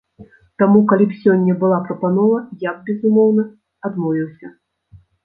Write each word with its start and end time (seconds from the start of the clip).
Таму 0.61 0.79
калі 0.91 1.05
б 1.11 1.17
сёння 1.25 1.55
была 1.63 1.77
прапанова, 1.87 2.39
я 2.63 2.73
б, 2.79 2.81
безумоўна, 2.87 3.45
адмовіўся. 3.91 4.47